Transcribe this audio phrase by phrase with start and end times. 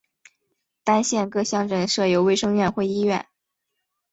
[0.83, 3.27] 单县各乡镇设有卫生院或医院。